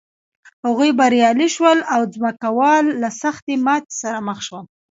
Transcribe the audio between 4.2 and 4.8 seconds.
مخ شول.